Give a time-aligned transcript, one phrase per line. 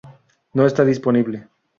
[0.55, 1.47] No está disponible.